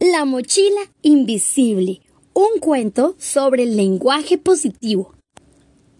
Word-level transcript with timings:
La 0.00 0.24
mochila 0.24 0.80
invisible, 1.02 2.00
un 2.32 2.58
cuento 2.58 3.16
sobre 3.18 3.64
el 3.64 3.76
lenguaje 3.76 4.38
positivo 4.38 5.12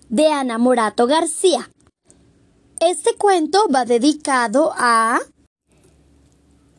de 0.09 0.29
Ana 0.29 0.57
Morato 0.57 1.07
García. 1.07 1.71
Este 2.81 3.15
cuento 3.19 3.69
va 3.69 3.85
dedicado 3.85 4.73
a 4.75 5.21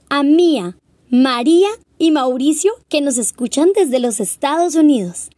a 0.10 0.24
Mía, 0.24 0.80
María 1.12 1.70
y 2.00 2.10
Mauricio 2.10 2.74
que 2.90 3.02
nos 3.02 3.20
escuchan 3.20 3.70
desde 3.76 4.00
los 4.00 4.20
Estados 4.20 4.74
Unidos. 4.74 5.30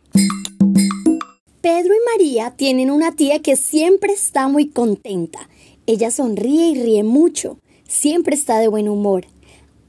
Pedro 1.60 1.94
y 1.94 2.18
María 2.18 2.52
tienen 2.52 2.92
una 2.92 3.14
tía 3.14 3.42
que 3.42 3.58
siempre 3.58 4.14
está 4.14 4.48
muy 4.48 4.70
contenta. 4.70 5.50
Ella 5.86 6.12
sonríe 6.12 6.70
y 6.70 6.82
ríe 6.82 7.04
mucho 7.04 7.58
siempre 7.86 8.36
está 8.36 8.60
de 8.60 8.70
buen 8.70 8.88
humor. 8.88 9.26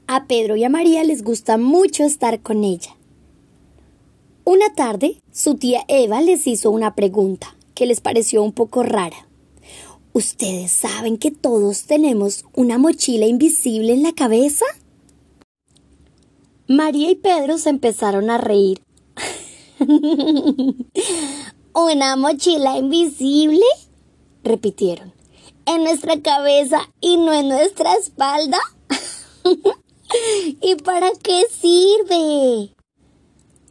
A 0.07 0.27
Pedro 0.27 0.55
y 0.55 0.63
a 0.63 0.69
María 0.69 1.03
les 1.03 1.23
gusta 1.23 1.57
mucho 1.57 2.03
estar 2.03 2.39
con 2.41 2.63
ella. 2.63 2.95
Una 4.43 4.71
tarde, 4.75 5.19
su 5.31 5.55
tía 5.55 5.83
Eva 5.87 6.21
les 6.21 6.45
hizo 6.45 6.69
una 6.69 6.93
pregunta 6.93 7.55
que 7.73 7.87
les 7.87 8.01
pareció 8.01 8.43
un 8.43 8.51
poco 8.51 8.83
rara. 8.83 9.27
¿Ustedes 10.13 10.71
saben 10.71 11.17
que 11.17 11.31
todos 11.31 11.85
tenemos 11.85 12.45
una 12.53 12.77
mochila 12.77 13.25
invisible 13.25 13.93
en 13.93 14.03
la 14.03 14.13
cabeza? 14.13 14.65
María 16.67 17.09
y 17.09 17.15
Pedro 17.15 17.57
se 17.57 17.71
empezaron 17.71 18.29
a 18.29 18.37
reír. 18.37 18.83
¿Una 21.73 22.15
mochila 22.15 22.77
invisible? 22.77 23.65
repitieron 24.43 25.11
en 25.65 25.83
nuestra 25.83 26.21
cabeza 26.21 26.91
y 27.01 27.17
no 27.17 27.33
en 27.33 27.49
nuestra 27.49 27.95
espalda? 27.95 28.59
¿Y 30.61 30.75
para 30.75 31.11
qué 31.21 31.45
sirve? 31.49 32.73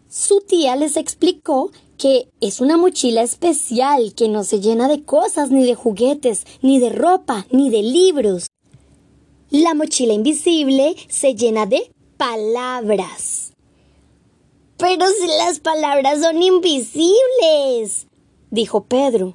Su 0.08 0.40
tía 0.40 0.76
les 0.76 0.96
explicó 0.96 1.70
que 1.98 2.28
es 2.40 2.60
una 2.60 2.76
mochila 2.76 3.22
especial 3.22 4.14
que 4.14 4.28
no 4.28 4.44
se 4.44 4.60
llena 4.60 4.88
de 4.88 5.04
cosas, 5.04 5.50
ni 5.50 5.64
de 5.64 5.74
juguetes, 5.74 6.44
ni 6.62 6.78
de 6.78 6.90
ropa, 6.90 7.46
ni 7.50 7.70
de 7.70 7.82
libros. 7.82 8.46
La 9.50 9.74
mochila 9.74 10.12
invisible 10.12 10.96
se 11.08 11.34
llena 11.34 11.66
de 11.66 11.90
palabras. 12.16 13.52
Pero 14.76 15.06
si 15.06 15.26
las 15.38 15.60
palabras 15.60 16.20
son 16.20 16.42
invisibles, 16.42 18.06
dijo 18.50 18.84
Pedro. 18.84 19.34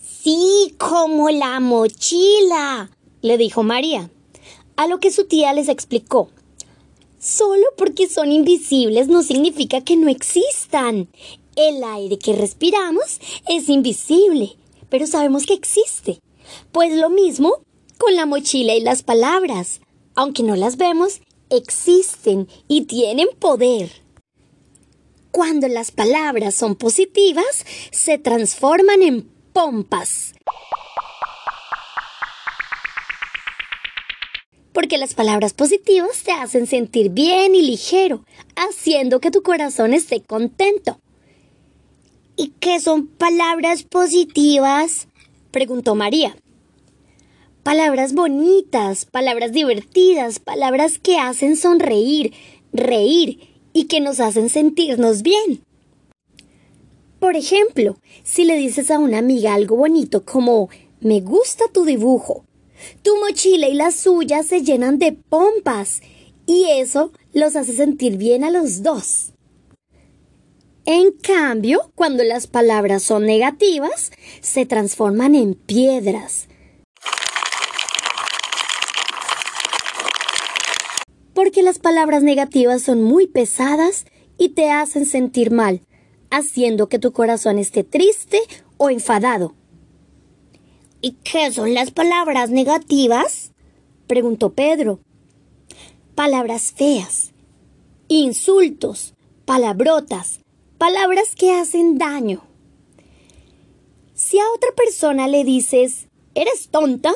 Sí, 0.00 0.76
como 0.78 1.30
la 1.30 1.58
mochila, 1.58 2.90
le 3.22 3.36
dijo 3.38 3.64
María, 3.64 4.08
a 4.76 4.86
lo 4.86 5.00
que 5.00 5.10
su 5.10 5.24
tía 5.24 5.52
les 5.52 5.68
explicó. 5.68 6.30
Solo 7.18 7.64
porque 7.76 8.08
son 8.08 8.32
invisibles 8.32 9.08
no 9.08 9.22
significa 9.22 9.80
que 9.80 9.96
no 9.96 10.08
existan. 10.08 11.08
El 11.54 11.84
aire 11.84 12.18
que 12.18 12.32
respiramos 12.32 13.20
es 13.48 13.68
invisible, 13.68 14.56
pero 14.88 15.06
sabemos 15.06 15.46
que 15.46 15.54
existe. 15.54 16.18
Pues 16.72 16.96
lo 16.96 17.10
mismo 17.10 17.62
con 17.98 18.16
la 18.16 18.26
mochila 18.26 18.74
y 18.74 18.80
las 18.80 19.02
palabras. 19.02 19.80
Aunque 20.14 20.42
no 20.42 20.56
las 20.56 20.76
vemos, 20.76 21.20
existen 21.50 22.48
y 22.66 22.82
tienen 22.82 23.28
poder. 23.38 24.02
Cuando 25.30 25.68
las 25.68 25.92
palabras 25.92 26.54
son 26.54 26.74
positivas, 26.74 27.64
se 27.90 28.18
transforman 28.18 29.02
en 29.02 29.30
pompas. 29.52 30.34
Porque 34.82 34.98
las 34.98 35.14
palabras 35.14 35.54
positivas 35.54 36.24
te 36.24 36.32
hacen 36.32 36.66
sentir 36.66 37.10
bien 37.10 37.54
y 37.54 37.62
ligero, 37.62 38.24
haciendo 38.56 39.20
que 39.20 39.30
tu 39.30 39.44
corazón 39.44 39.94
esté 39.94 40.20
contento. 40.20 40.98
¿Y 42.36 42.48
qué 42.58 42.80
son 42.80 43.06
palabras 43.06 43.84
positivas? 43.84 45.06
preguntó 45.52 45.94
María. 45.94 46.36
Palabras 47.62 48.12
bonitas, 48.12 49.04
palabras 49.04 49.52
divertidas, 49.52 50.40
palabras 50.40 50.98
que 50.98 51.16
hacen 51.16 51.56
sonreír, 51.56 52.32
reír 52.72 53.38
y 53.72 53.84
que 53.84 54.00
nos 54.00 54.18
hacen 54.18 54.48
sentirnos 54.48 55.22
bien. 55.22 55.62
Por 57.20 57.36
ejemplo, 57.36 57.98
si 58.24 58.44
le 58.44 58.56
dices 58.56 58.90
a 58.90 58.98
una 58.98 59.18
amiga 59.18 59.54
algo 59.54 59.76
bonito 59.76 60.24
como 60.24 60.70
me 60.98 61.20
gusta 61.20 61.66
tu 61.72 61.84
dibujo, 61.84 62.44
tu 63.02 63.16
mochila 63.18 63.68
y 63.68 63.74
la 63.74 63.90
suya 63.90 64.42
se 64.42 64.62
llenan 64.62 64.98
de 64.98 65.12
pompas 65.12 66.00
y 66.46 66.66
eso 66.70 67.12
los 67.32 67.56
hace 67.56 67.72
sentir 67.74 68.16
bien 68.16 68.44
a 68.44 68.50
los 68.50 68.82
dos. 68.82 69.32
En 70.84 71.12
cambio, 71.12 71.92
cuando 71.94 72.24
las 72.24 72.48
palabras 72.48 73.04
son 73.04 73.24
negativas, 73.24 74.10
se 74.40 74.66
transforman 74.66 75.36
en 75.36 75.54
piedras. 75.54 76.48
Porque 81.34 81.62
las 81.62 81.78
palabras 81.78 82.24
negativas 82.24 82.82
son 82.82 83.02
muy 83.02 83.28
pesadas 83.28 84.06
y 84.38 84.50
te 84.50 84.70
hacen 84.70 85.06
sentir 85.06 85.52
mal, 85.52 85.82
haciendo 86.30 86.88
que 86.88 86.98
tu 86.98 87.12
corazón 87.12 87.58
esté 87.58 87.84
triste 87.84 88.40
o 88.76 88.90
enfadado. 88.90 89.54
¿Y 91.04 91.16
qué 91.24 91.50
son 91.50 91.74
las 91.74 91.90
palabras 91.90 92.50
negativas? 92.50 93.50
preguntó 94.06 94.52
Pedro. 94.52 95.00
Palabras 96.14 96.70
feas, 96.70 97.32
insultos, 98.06 99.14
palabrotas, 99.44 100.38
palabras 100.78 101.34
que 101.34 101.54
hacen 101.54 101.98
daño. 101.98 102.44
Si 104.14 104.38
a 104.38 104.44
otra 104.54 104.70
persona 104.76 105.26
le 105.26 105.42
dices, 105.42 106.06
¿eres 106.36 106.68
tonta? 106.68 107.12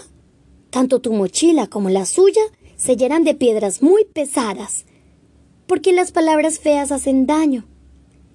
Tanto 0.70 1.00
tu 1.00 1.12
mochila 1.12 1.68
como 1.68 1.88
la 1.88 2.06
suya 2.06 2.42
se 2.74 2.96
llenan 2.96 3.22
de 3.22 3.34
piedras 3.34 3.82
muy 3.82 4.04
pesadas, 4.04 4.84
porque 5.68 5.92
las 5.92 6.10
palabras 6.10 6.58
feas 6.58 6.90
hacen 6.90 7.26
daño. 7.26 7.64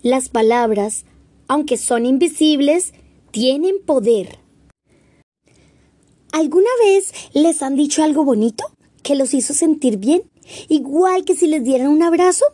Las 0.01 0.29
palabras, 0.29 1.03
aunque 1.49 1.75
son 1.75 2.05
invisibles, 2.05 2.93
tienen 3.31 3.75
poder. 3.85 4.40
¿Alguna 6.31 6.69
vez 6.83 7.11
les 7.33 7.61
han 7.61 7.75
dicho 7.75 8.03
algo 8.03 8.23
bonito 8.23 8.63
que 9.03 9.15
los 9.15 9.33
hizo 9.33 9.53
sentir 9.53 9.97
bien? 9.97 10.23
Igual 10.69 11.25
que 11.25 11.35
si 11.35 11.47
les 11.47 11.63
dieran 11.63 11.87
un 11.89 12.03
abrazo. 12.03 12.45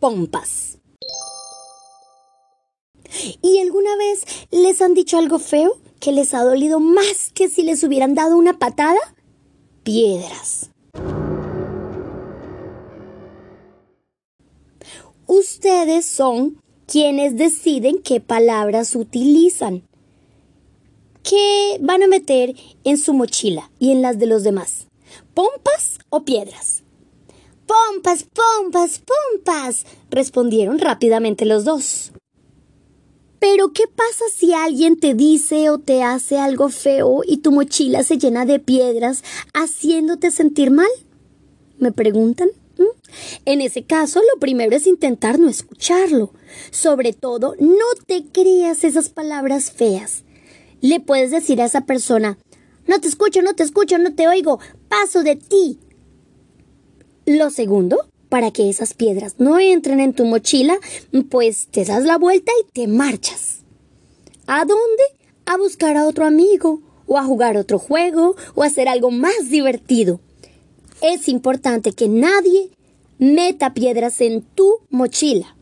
Pompas. 0.00 0.78
¿Y 3.42 3.58
alguna 3.58 3.94
vez 3.96 4.24
les 4.50 4.80
han 4.80 4.94
dicho 4.94 5.18
algo 5.18 5.38
feo 5.38 5.76
que 6.00 6.12
les 6.12 6.32
ha 6.32 6.42
dolido 6.42 6.80
más 6.80 7.30
que 7.34 7.48
si 7.48 7.62
les 7.62 7.84
hubieran 7.84 8.14
dado 8.14 8.38
una 8.38 8.58
patada? 8.58 8.98
Piedras. 9.82 10.70
Ustedes 15.26 16.06
son 16.06 16.60
quienes 16.86 17.36
deciden 17.36 18.02
qué 18.02 18.20
palabras 18.20 18.96
utilizan. 18.96 19.82
¿Qué 21.22 21.78
van 21.80 22.02
a 22.02 22.08
meter 22.08 22.54
en 22.84 22.98
su 22.98 23.12
mochila 23.12 23.70
y 23.78 23.92
en 23.92 24.02
las 24.02 24.18
de 24.18 24.26
los 24.26 24.42
demás? 24.42 24.88
¿Pompas 25.34 25.98
o 26.10 26.24
piedras? 26.24 26.82
Pompas, 27.66 28.24
pompas, 28.24 29.00
pompas, 29.00 29.86
respondieron 30.10 30.78
rápidamente 30.78 31.44
los 31.44 31.64
dos. 31.64 32.12
Pero 33.38 33.72
¿qué 33.72 33.84
pasa 33.86 34.24
si 34.34 34.52
alguien 34.52 34.98
te 34.98 35.14
dice 35.14 35.70
o 35.70 35.78
te 35.78 36.02
hace 36.02 36.38
algo 36.38 36.68
feo 36.68 37.22
y 37.26 37.38
tu 37.38 37.52
mochila 37.52 38.02
se 38.02 38.18
llena 38.18 38.44
de 38.44 38.58
piedras 38.58 39.22
haciéndote 39.54 40.30
sentir 40.30 40.70
mal? 40.70 40.90
¿Me 41.78 41.92
preguntan? 41.92 42.50
En 43.44 43.60
ese 43.60 43.84
caso, 43.84 44.20
lo 44.20 44.40
primero 44.40 44.74
es 44.74 44.86
intentar 44.86 45.38
no 45.38 45.48
escucharlo. 45.48 46.32
Sobre 46.70 47.12
todo, 47.12 47.54
no 47.58 47.84
te 48.06 48.24
creas 48.24 48.84
esas 48.84 49.08
palabras 49.08 49.70
feas. 49.70 50.24
Le 50.82 51.00
puedes 51.00 51.30
decir 51.30 51.62
a 51.62 51.64
esa 51.64 51.86
persona, 51.86 52.38
no 52.86 53.00
te 53.00 53.06
escucho, 53.06 53.40
no 53.40 53.54
te 53.54 53.62
escucho, 53.62 53.96
no 53.98 54.14
te 54.14 54.26
oigo, 54.26 54.58
paso 54.88 55.22
de 55.22 55.36
ti. 55.36 55.78
Lo 57.24 57.50
segundo 57.50 58.08
para 58.28 58.50
que 58.50 58.68
esas 58.68 58.92
piedras 58.92 59.36
no 59.38 59.60
entren 59.60 60.00
en 60.00 60.12
tu 60.12 60.24
mochila, 60.24 60.76
pues 61.30 61.68
te 61.70 61.84
das 61.84 62.04
la 62.04 62.18
vuelta 62.18 62.50
y 62.60 62.72
te 62.72 62.88
marchas. 62.88 63.60
¿A 64.46 64.64
dónde? 64.64 65.02
A 65.46 65.56
buscar 65.56 65.96
a 65.96 66.06
otro 66.06 66.26
amigo, 66.26 66.80
o 67.06 67.16
a 67.16 67.24
jugar 67.24 67.56
otro 67.56 67.78
juego, 67.78 68.34
o 68.54 68.62
a 68.64 68.66
hacer 68.66 68.88
algo 68.88 69.12
más 69.12 69.50
divertido. 69.50 70.18
Es 71.00 71.28
importante 71.28 71.92
que 71.92 72.08
nadie 72.08 72.70
meta 73.18 73.72
piedras 73.72 74.20
en 74.20 74.42
tu 74.42 74.78
mochila. 74.90 75.54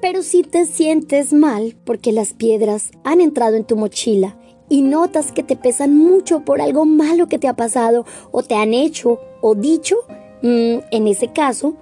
Pero 0.00 0.22
si 0.22 0.42
te 0.42 0.64
sientes 0.66 1.32
mal 1.32 1.76
porque 1.84 2.12
las 2.12 2.32
piedras 2.32 2.90
han 3.04 3.20
entrado 3.20 3.56
en 3.56 3.64
tu 3.64 3.76
mochila 3.76 4.36
y 4.68 4.82
notas 4.82 5.32
que 5.32 5.42
te 5.42 5.56
pesan 5.56 5.96
mucho 5.96 6.40
por 6.40 6.60
algo 6.60 6.86
malo 6.86 7.28
que 7.28 7.38
te 7.38 7.48
ha 7.48 7.54
pasado 7.54 8.06
o 8.30 8.42
te 8.42 8.54
han 8.54 8.72
hecho 8.72 9.20
o 9.42 9.54
dicho, 9.54 9.96
mm, 10.42 10.78
en 10.90 11.06
ese 11.08 11.32
caso, 11.32 11.76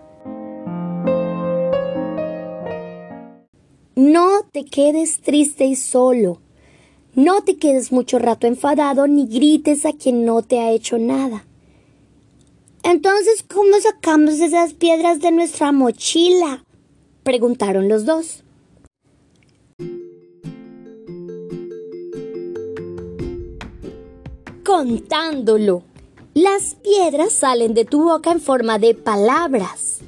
no 3.94 4.43
te 4.50 4.64
quedes 4.64 5.21
triste 5.21 5.67
y 5.67 5.76
solo. 5.76 6.41
No 7.14 7.43
te 7.43 7.56
quedes 7.56 7.91
mucho 7.93 8.19
rato 8.19 8.47
enfadado 8.47 9.06
ni 9.06 9.26
grites 9.26 9.85
a 9.85 9.93
quien 9.93 10.25
no 10.25 10.43
te 10.43 10.61
ha 10.61 10.71
hecho 10.71 10.99
nada. 10.99 11.44
Entonces, 12.85 13.43
¿cómo 13.43 13.79
sacamos 13.81 14.35
esas 14.35 14.73
piedras 14.73 15.21
de 15.21 15.32
nuestra 15.32 15.73
mochila? 15.73 16.64
Preguntaron 17.29 17.91
los 17.91 18.07
dos. 18.07 18.43
Contándolo. 24.65 25.83
Las 26.33 26.77
piedras 26.77 27.33
salen 27.33 27.75
de 27.75 27.85
tu 27.85 28.05
boca 28.05 28.33
en 28.33 28.41
forma 28.41 28.79
de 28.79 28.95
palabras. 28.95 29.99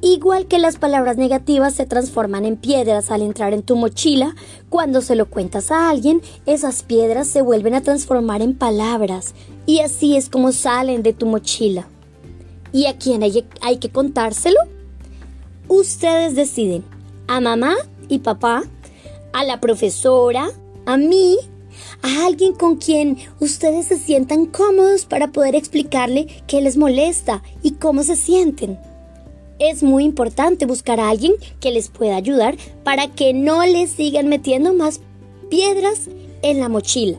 Igual 0.00 0.46
que 0.46 0.60
las 0.60 0.76
palabras 0.76 1.16
negativas 1.16 1.74
se 1.74 1.86
transforman 1.86 2.44
en 2.44 2.56
piedras 2.56 3.10
al 3.10 3.22
entrar 3.22 3.52
en 3.52 3.64
tu 3.64 3.74
mochila, 3.74 4.36
cuando 4.68 5.00
se 5.00 5.16
lo 5.16 5.28
cuentas 5.28 5.72
a 5.72 5.90
alguien, 5.90 6.22
esas 6.46 6.84
piedras 6.84 7.26
se 7.26 7.42
vuelven 7.42 7.74
a 7.74 7.82
transformar 7.82 8.42
en 8.42 8.54
palabras 8.54 9.34
y 9.66 9.80
así 9.80 10.16
es 10.16 10.28
como 10.28 10.52
salen 10.52 11.02
de 11.02 11.14
tu 11.14 11.26
mochila. 11.26 11.88
¿Y 12.72 12.86
a 12.86 12.96
quién 12.96 13.24
hay, 13.24 13.44
hay 13.60 13.78
que 13.78 13.90
contárselo? 13.90 14.60
Ustedes 15.70 16.34
deciden, 16.34 16.84
a 17.28 17.40
mamá 17.40 17.74
y 18.08 18.18
papá, 18.18 18.64
a 19.32 19.44
la 19.44 19.60
profesora, 19.60 20.50
a 20.84 20.96
mí, 20.98 21.38
a 22.02 22.26
alguien 22.26 22.52
con 22.52 22.76
quien 22.76 23.16
ustedes 23.40 23.86
se 23.86 23.96
sientan 23.96 24.44
cómodos 24.44 25.06
para 25.06 25.28
poder 25.28 25.54
explicarle 25.54 26.26
qué 26.46 26.60
les 26.60 26.76
molesta 26.76 27.42
y 27.62 27.72
cómo 27.72 28.02
se 28.02 28.16
sienten 28.16 28.78
es 29.60 29.82
muy 29.82 30.04
importante 30.04 30.66
buscar 30.66 30.98
a 30.98 31.10
alguien 31.10 31.34
que 31.60 31.70
les 31.70 31.88
pueda 31.88 32.16
ayudar 32.16 32.56
para 32.82 33.08
que 33.08 33.32
no 33.32 33.64
les 33.64 33.90
sigan 33.90 34.28
metiendo 34.28 34.72
más 34.72 35.00
piedras 35.50 36.08
en 36.42 36.60
la 36.60 36.68
mochila. 36.68 37.18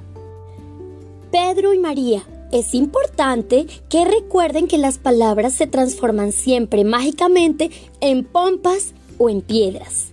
Pedro 1.32 1.74
y 1.74 1.80
María, 1.80 2.24
es 2.52 2.74
importante 2.74 3.68
que 3.90 4.06
recuerden 4.06 4.68
que 4.68 4.78
las 4.78 4.98
palabras 4.98 5.54
se 5.54 5.68
transforman 5.68 6.32
siempre 6.32 6.84
mágicamente 6.84 7.72
en 8.02 8.24
pompas 8.24 8.94
o 9.18 9.30
en 9.30 9.42
piedras. 9.42 10.12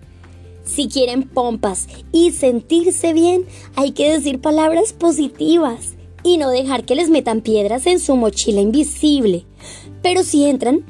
Si 0.65 0.89
quieren 0.89 1.23
pompas 1.23 1.89
y 2.13 2.33
sentirse 2.33 3.13
bien, 3.13 3.47
hay 3.75 3.93
que 3.93 4.11
decir 4.11 4.41
palabras 4.41 4.93
positivas 4.93 5.95
y 6.23 6.37
no 6.37 6.51
dejar 6.51 6.85
que 6.85 6.95
les 6.95 7.09
metan 7.09 7.41
piedras 7.41 7.87
en 7.87 8.01
su 8.01 8.17
mochila 8.17 8.61
invisible. 8.61 9.47
Pero 10.03 10.23
si 10.23 10.45
entran 10.45 10.85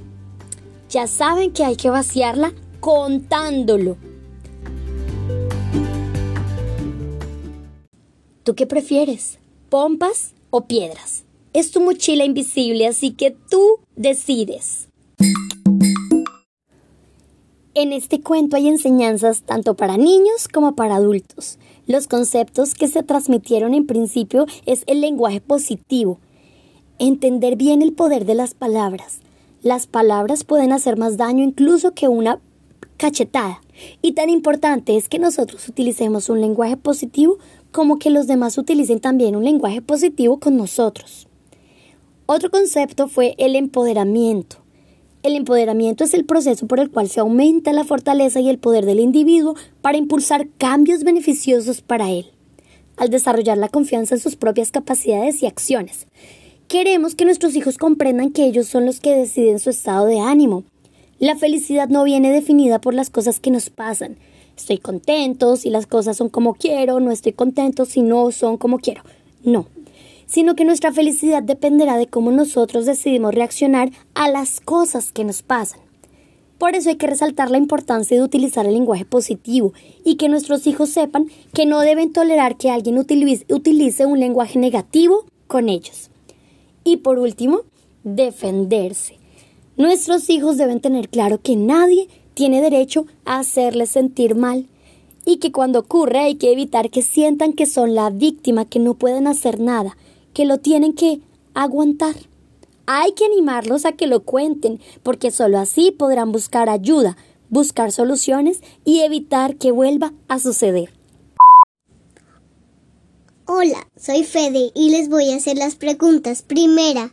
ya 0.89 1.07
saben 1.07 1.53
que 1.53 1.65
hay 1.65 1.77
que 1.77 1.91
vaciarla 1.91 2.53
contándolo. 2.81 3.97
¿Tú 8.43 8.55
qué 8.55 8.67
prefieres? 8.67 9.39
¿Pompas 9.69 10.33
o 10.51 10.67
piedras? 10.67 11.28
Es 11.53 11.71
tu 11.71 11.81
mochila 11.81 12.25
invisible, 12.25 12.87
así 12.87 13.13
que 13.13 13.31
tú 13.31 13.79
decides. 13.97 14.89
En 17.75 17.93
este 17.93 18.21
cuento 18.21 18.57
hay 18.57 18.69
enseñanzas 18.69 19.43
tanto 19.43 19.75
para 19.75 19.97
niños 19.97 20.49
como 20.53 20.75
para 20.75 20.97
adultos. 20.97 21.59
Los 21.87 22.07
conceptos 22.07 22.75
que 22.75 22.89
se 22.89 23.03
transmitieron 23.03 23.73
en 23.73 23.87
principio 23.87 24.47
es 24.67 24.83
el 24.87 25.01
lenguaje 25.01 25.41
positivo, 25.41 26.19
entender 26.99 27.57
bien 27.57 27.83
el 27.83 27.93
poder 27.93 28.25
de 28.25 28.35
las 28.35 28.55
palabras, 28.55 29.21
las 29.63 29.89
palabras 29.89 30.45
pueden 30.45 30.73
hacer 30.73 30.97
más 30.97 31.17
daño 31.17 31.43
incluso 31.43 31.93
que 31.93 32.07
una 32.07 32.41
cachetada. 32.97 33.61
Y 34.03 34.13
tan 34.13 34.31
importante 34.31 34.97
es 34.97 35.09
que 35.09 35.19
nosotros 35.19 35.69
utilicemos 35.69 36.29
un 36.29 36.41
lenguaje 36.41 36.77
positivo 36.77 37.39
como 37.73 37.99
que 37.99 38.11
los 38.11 38.27
demás 38.27 38.57
utilicen 38.57 39.01
también 39.01 39.35
un 39.35 39.45
lenguaje 39.45 39.83
positivo 39.83 40.39
con 40.39 40.57
nosotros. 40.57 41.28
Otro 42.31 42.51
concepto 42.51 43.09
fue 43.09 43.35
el 43.39 43.57
empoderamiento. 43.57 44.59
El 45.23 45.35
empoderamiento 45.35 46.05
es 46.05 46.13
el 46.13 46.27
proceso 46.27 46.67
por 46.67 46.79
el 46.79 46.91
cual 46.91 47.09
se 47.09 47.21
aumenta 47.21 47.73
la 47.73 47.85
fortaleza 47.85 48.39
y 48.39 48.51
el 48.51 48.59
poder 48.59 48.85
del 48.85 49.01
individuo 49.01 49.55
para 49.81 49.97
impulsar 49.97 50.47
cambios 50.59 51.05
beneficiosos 51.05 51.81
para 51.81 52.11
él, 52.11 52.27
al 52.99 53.09
desarrollar 53.09 53.57
la 53.57 53.71
confianza 53.71 54.15
en 54.15 54.21
sus 54.21 54.37
propias 54.37 54.71
capacidades 54.71 55.43
y 55.43 55.47
acciones. 55.47 56.07
Queremos 56.69 57.15
que 57.15 57.25
nuestros 57.25 57.57
hijos 57.57 57.79
comprendan 57.79 58.31
que 58.31 58.45
ellos 58.45 58.67
son 58.67 58.85
los 58.85 59.01
que 59.01 59.17
deciden 59.17 59.59
su 59.59 59.71
estado 59.71 60.05
de 60.05 60.21
ánimo. 60.21 60.65
La 61.19 61.35
felicidad 61.35 61.89
no 61.89 62.05
viene 62.05 62.31
definida 62.31 62.79
por 62.79 62.93
las 62.93 63.09
cosas 63.09 63.41
que 63.41 63.51
nos 63.51 63.71
pasan. 63.71 64.19
Estoy 64.55 64.77
contento 64.77 65.57
si 65.57 65.71
las 65.71 65.87
cosas 65.87 66.19
son 66.19 66.29
como 66.29 66.53
quiero, 66.53 67.01
no 67.01 67.11
estoy 67.11 67.33
contento 67.33 67.87
si 67.87 68.03
no 68.03 68.31
son 68.33 68.59
como 68.59 68.81
quiero. 68.81 69.03
No, 69.45 69.67
sino 70.29 70.55
que 70.55 70.65
nuestra 70.65 70.93
felicidad 70.93 71.43
dependerá 71.43 71.97
de 71.97 72.07
cómo 72.07 72.31
nosotros 72.31 72.87
decidimos 72.87 73.35
reaccionar 73.35 73.91
a 74.15 74.31
las 74.31 74.61
cosas 74.61 75.11
que 75.11 75.25
nos 75.25 75.43
pasan. 75.43 75.81
Por 76.59 76.75
eso 76.75 76.91
hay 76.91 76.97
que 76.97 77.07
resaltar 77.07 77.51
la 77.51 77.59
importancia 77.59 78.17
de 78.17 78.23
utilizar 78.23 78.67
el 78.67 78.75
lenguaje 78.75 79.05
positivo 79.05 79.73
y 80.05 80.17
que 80.17 80.29
nuestros 80.29 80.67
hijos 80.67 80.91
sepan 80.91 81.29
que 81.55 81.67
no 81.67 81.81
deben 81.81 82.13
tolerar 82.13 82.57
que 82.57 82.71
alguien 82.71 82.99
utilice, 82.99 84.07
un 84.07 84.21
lenguaje 84.21 84.59
negativo 84.59 85.25
con 85.47 85.69
ellos. 85.69 86.11
Y 86.85 86.99
por 86.99 87.19
último, 87.19 87.63
defenderse. 88.03 89.19
Nuestros 89.77 90.29
hijos 90.31 90.57
deben 90.57 90.81
tener 90.81 91.09
claro 91.09 91.41
que 91.41 91.55
nadie 91.55 92.09
tiene 92.35 92.61
derecho 92.61 93.07
a 93.25 93.39
hacerles 93.39 93.91
sentir 93.91 94.35
mal 94.35 94.67
y 95.25 95.37
que 95.37 95.53
cuando 95.53 95.79
ocurre 95.79 96.19
hay 96.19 96.35
que 96.35 96.51
evitar 96.51 96.91
que 96.91 97.03
sientan 97.03 97.53
que 97.53 97.67
son 97.67 97.95
la 97.95 98.11
víctima, 98.11 98.65
que 98.65 98.81
no 98.81 98.95
pueden 98.95 99.29
hacer 99.29 99.61
nada, 99.61 99.97
que 100.39 100.45
lo 100.45 100.59
tienen 100.59 100.93
que 100.93 101.21
aguantar. 101.53 102.15
Hay 102.87 103.11
que 103.15 103.25
animarlos 103.25 103.85
a 103.85 103.91
que 103.91 104.07
lo 104.07 104.23
cuenten, 104.23 104.79
porque 105.03 105.33
sólo 105.33 105.59
así 105.59 105.91
podrán 105.91 106.31
buscar 106.31 106.69
ayuda, 106.69 107.17
buscar 107.51 107.91
soluciones 107.91 108.61
y 108.85 109.01
evitar 109.01 109.57
que 109.57 109.73
vuelva 109.73 110.13
a 110.29 110.39
suceder. 110.39 110.95
Hola, 113.47 113.89
soy 113.97 114.23
Fede 114.23 114.71
y 114.77 114.91
les 114.91 115.09
voy 115.09 115.33
a 115.33 115.39
hacer 115.39 115.57
las 115.57 115.75
preguntas. 115.75 116.43
Primera, 116.43 117.13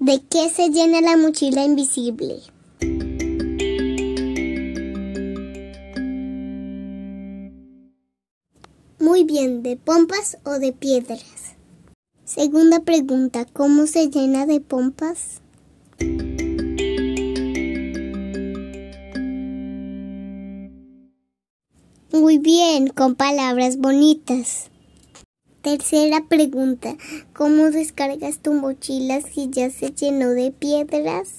¿de 0.00 0.20
qué 0.28 0.48
se 0.48 0.70
llena 0.70 1.00
la 1.00 1.16
mochila 1.16 1.64
invisible? 1.64 2.40
Muy 8.98 9.22
bien, 9.22 9.62
¿de 9.62 9.76
pompas 9.76 10.38
o 10.44 10.58
de 10.58 10.72
piedras? 10.72 11.57
Segunda 12.28 12.80
pregunta, 12.80 13.46
¿cómo 13.46 13.86
se 13.86 14.10
llena 14.10 14.44
de 14.44 14.60
pompas? 14.60 15.40
Muy 22.12 22.36
bien, 22.36 22.88
con 22.88 23.14
palabras 23.14 23.78
bonitas. 23.78 24.68
Tercera 25.62 26.26
pregunta, 26.28 26.98
¿cómo 27.32 27.70
descargas 27.70 28.40
tu 28.40 28.52
mochila 28.52 29.22
si 29.22 29.48
ya 29.48 29.70
se 29.70 29.92
llenó 29.92 30.28
de 30.28 30.52
piedras? 30.52 31.32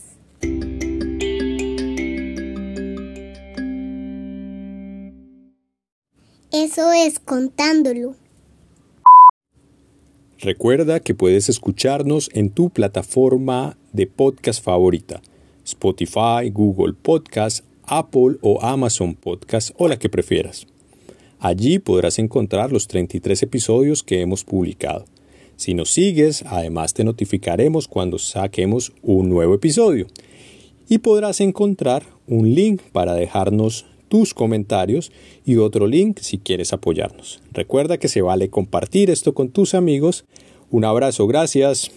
Eso 6.51 6.91
es 6.91 7.19
contándolo. 7.19 8.15
Recuerda 10.41 11.01
que 11.01 11.13
puedes 11.13 11.49
escucharnos 11.49 12.29
en 12.33 12.49
tu 12.49 12.69
plataforma 12.69 13.77
de 13.91 14.07
podcast 14.07 14.63
favorita, 14.63 15.21
Spotify, 15.65 16.49
Google 16.49 16.93
Podcast, 16.93 17.65
Apple 17.83 18.37
o 18.41 18.61
Amazon 18.61 19.15
Podcast 19.15 19.71
o 19.77 19.89
la 19.89 19.99
que 19.99 20.07
prefieras. 20.07 20.65
Allí 21.39 21.77
podrás 21.79 22.19
encontrar 22.19 22.71
los 22.71 22.87
33 22.87 23.43
episodios 23.43 24.01
que 24.01 24.21
hemos 24.21 24.45
publicado. 24.45 25.03
Si 25.57 25.73
nos 25.73 25.91
sigues, 25.91 26.45
además 26.47 26.93
te 26.93 27.03
notificaremos 27.03 27.89
cuando 27.89 28.17
saquemos 28.17 28.93
un 29.01 29.27
nuevo 29.27 29.55
episodio. 29.55 30.07
Y 30.87 30.99
podrás 30.99 31.41
encontrar 31.41 32.03
un 32.27 32.55
link 32.55 32.81
para 32.93 33.13
dejarnos 33.13 33.87
tus 34.09 34.33
comentarios 34.33 35.11
y 35.45 35.57
otro 35.57 35.87
link 35.87 36.19
si 36.19 36.37
quieres 36.37 36.73
apoyarnos. 36.73 37.39
Recuerda 37.53 37.97
que 37.97 38.09
se 38.09 38.21
vale 38.21 38.49
compartir 38.49 39.09
esto 39.09 39.33
con 39.33 39.49
tus 39.49 39.73
amigos. 39.73 40.25
Un 40.69 40.83
abrazo, 40.83 41.25
gracias. 41.27 41.91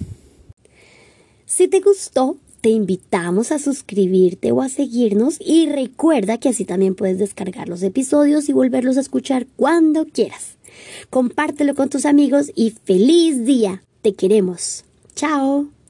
Si 1.44 1.68
te 1.68 1.80
gustó, 1.80 2.36
te 2.62 2.70
invitamos 2.70 3.50
a 3.50 3.58
suscribirte 3.58 4.52
o 4.52 4.62
a 4.62 4.68
seguirnos 4.68 5.36
y 5.40 5.66
recuerda 5.66 6.38
que 6.38 6.48
así 6.48 6.64
también 6.64 6.94
puedes 6.94 7.18
descargar 7.18 7.68
los 7.68 7.82
episodios 7.82 8.48
y 8.48 8.52
volverlos 8.52 8.96
a 8.96 9.00
escuchar 9.00 9.46
cuando 9.56 10.04
quieras. 10.06 10.56
Compártelo 11.10 11.74
con 11.74 11.90
tus 11.90 12.06
amigos 12.06 12.52
y 12.54 12.70
feliz 12.70 13.44
día. 13.44 13.82
Te 14.00 14.14
queremos. 14.14 14.84
Chao. 15.14 15.81